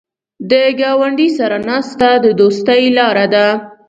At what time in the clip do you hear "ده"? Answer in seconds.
3.33-3.47